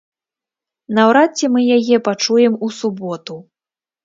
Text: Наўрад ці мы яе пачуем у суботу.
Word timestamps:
Наўрад 0.99 1.29
ці 1.41 1.45
мы 1.57 1.61
яе 1.77 2.01
пачуем 2.09 2.57
у 2.69 2.71
суботу. 2.79 3.39